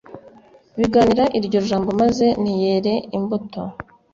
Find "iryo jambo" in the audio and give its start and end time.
1.37-1.89